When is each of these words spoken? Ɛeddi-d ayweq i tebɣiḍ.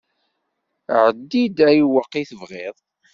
Ɛeddi-d 1.03 1.57
ayweq 1.69 2.11
i 2.21 2.23
tebɣiḍ. 2.29 2.75